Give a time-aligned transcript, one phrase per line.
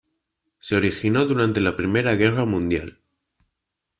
[0.59, 2.97] Se originó durante la Primera Guerra Mundial.